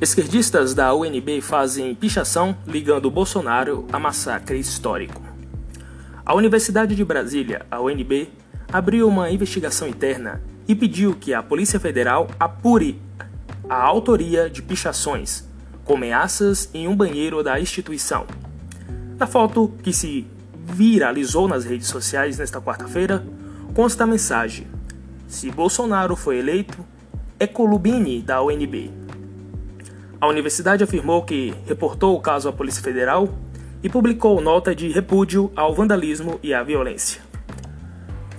Esquerdistas 0.00 0.72
da 0.72 0.94
UNB 0.94 1.42
fazem 1.42 1.94
pichação 1.94 2.56
ligando 2.66 3.10
Bolsonaro 3.10 3.86
a 3.92 3.98
massacre 3.98 4.58
histórico. 4.58 5.20
A 6.24 6.34
Universidade 6.34 6.94
de 6.94 7.04
Brasília, 7.04 7.66
a 7.70 7.82
UNB, 7.82 8.30
abriu 8.72 9.06
uma 9.06 9.30
investigação 9.30 9.86
interna 9.86 10.40
e 10.66 10.74
pediu 10.74 11.14
que 11.14 11.34
a 11.34 11.42
Polícia 11.42 11.78
Federal 11.78 12.28
apure 12.40 12.98
a 13.68 13.74
autoria 13.74 14.48
de 14.48 14.62
pichações 14.62 15.46
com 15.84 15.96
ameaças 15.96 16.70
em 16.72 16.88
um 16.88 16.96
banheiro 16.96 17.42
da 17.42 17.60
instituição. 17.60 18.26
Na 19.18 19.26
foto 19.26 19.70
que 19.82 19.92
se 19.92 20.26
viralizou 20.64 21.46
nas 21.46 21.66
redes 21.66 21.88
sociais 21.88 22.38
nesta 22.38 22.58
quarta-feira, 22.58 23.22
consta 23.74 24.04
a 24.04 24.06
mensagem: 24.06 24.66
Se 25.28 25.50
Bolsonaro 25.50 26.16
foi 26.16 26.38
eleito, 26.38 26.78
é 27.38 27.46
Colubini 27.46 28.22
da 28.22 28.42
UNB. 28.42 28.99
A 30.20 30.26
universidade 30.26 30.84
afirmou 30.84 31.22
que 31.22 31.54
reportou 31.66 32.14
o 32.14 32.20
caso 32.20 32.46
à 32.46 32.52
Polícia 32.52 32.82
Federal 32.82 33.26
e 33.82 33.88
publicou 33.88 34.38
nota 34.38 34.74
de 34.74 34.88
repúdio 34.88 35.50
ao 35.56 35.74
vandalismo 35.74 36.38
e 36.42 36.52
à 36.52 36.62
violência. 36.62 37.22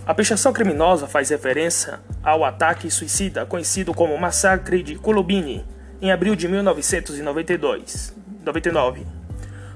A 0.06 0.14
pichação 0.14 0.54
criminosa 0.54 1.08
faz 1.08 1.30
referência 1.32 2.00
ao 2.24 2.46
ataque 2.46 2.92
suicida 2.92 3.48
conhecido 3.48 3.96
como 3.96 4.16
Massacre 4.16 4.84
de 4.84 4.96
Colubini, 4.96 5.66
em 6.00 6.12
abril 6.12 6.36
de 6.36 6.48
1992. 6.48 8.16
99. 8.46 9.08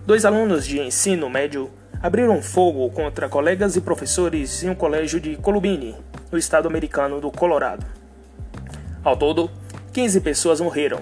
Dois 0.06 0.25
alunos 0.25 0.64
de 0.67 0.80
ensino 0.80 1.28
médio 1.28 1.72
abriram 2.03 2.40
fogo 2.40 2.88
contra 2.91 3.28
colegas 3.28 3.75
e 3.75 3.81
professores 3.81 4.62
em 4.62 4.69
um 4.69 4.75
colégio 4.75 5.19
de 5.19 5.35
Colubini, 5.38 5.96
no 6.31 6.38
estado 6.38 6.68
americano 6.68 7.19
do 7.19 7.31
Colorado. 7.31 7.84
Ao 9.03 9.18
todo, 9.18 9.50
15 9.91 10.22
pessoas 10.22 10.62
morreram, 10.62 11.00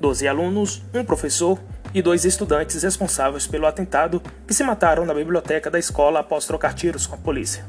12 0.00 0.28
alunos, 0.28 0.82
um 0.94 1.04
professor 1.04 1.58
e 1.94 2.02
dois 2.02 2.24
estudantes 2.24 2.82
responsáveis 2.82 3.46
pelo 3.46 3.66
atentado 3.66 4.22
que 4.46 4.52
se 4.52 4.62
mataram 4.62 5.04
na 5.04 5.14
biblioteca 5.14 5.70
da 5.70 5.78
escola 5.78 6.20
após 6.20 6.46
trocar 6.46 6.74
tiros 6.74 7.06
com 7.06 7.14
a 7.14 7.18
polícia. 7.18 7.64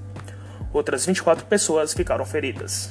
Outras 0.73 1.05
24 1.05 1.45
pessoas 1.45 1.93
ficaram 1.93 2.25
feridas. 2.25 2.89